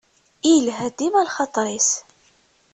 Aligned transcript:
Yelha 0.51 0.85
dima 0.97 1.21
lxaṭer-is. 1.27 1.89